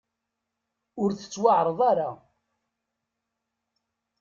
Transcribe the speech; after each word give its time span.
Ur 1.01 1.09
tettwaεerḍeḍ 1.19 1.79
ara. 1.91 2.09